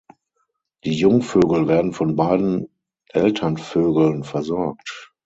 Die 0.83 0.93
Jungvögel 0.93 1.67
werden 1.67 1.93
von 1.93 2.15
beiden 2.15 2.69
Elternvögeln 3.11 4.23
versorgt. 4.23 5.13